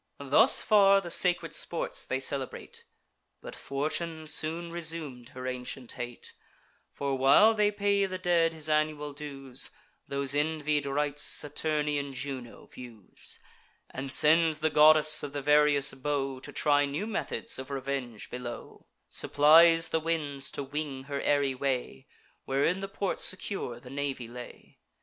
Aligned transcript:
Thus 0.17 0.61
far 0.63 0.99
the 0.99 1.11
sacred 1.11 1.53
sports 1.53 2.05
they 2.07 2.19
celebrate: 2.19 2.85
But 3.39 3.55
Fortune 3.55 4.25
soon 4.25 4.71
resum'd 4.71 5.29
her 5.35 5.45
ancient 5.45 5.91
hate; 5.91 6.33
For, 6.91 7.15
while 7.15 7.53
they 7.53 7.69
pay 7.69 8.07
the 8.07 8.17
dead 8.17 8.51
his 8.51 8.67
annual 8.67 9.13
dues, 9.13 9.69
Those 10.07 10.33
envied 10.33 10.87
rites 10.87 11.21
Saturnian 11.21 12.13
Juno 12.13 12.65
views; 12.65 13.37
And 13.91 14.11
sends 14.11 14.61
the 14.61 14.71
goddess 14.71 15.21
of 15.21 15.33
the 15.33 15.41
various 15.43 15.93
bow, 15.93 16.39
To 16.39 16.51
try 16.51 16.87
new 16.87 17.05
methods 17.05 17.59
of 17.59 17.69
revenge 17.69 18.31
below; 18.31 18.87
Supplies 19.07 19.89
the 19.89 19.99
winds 19.99 20.49
to 20.53 20.63
wing 20.63 21.03
her 21.03 21.21
airy 21.21 21.53
way, 21.53 22.07
Where 22.45 22.65
in 22.65 22.79
the 22.79 22.87
port 22.87 23.21
secure 23.21 23.79
the 23.79 23.91
navy 23.91 24.27
lay. 24.27 24.79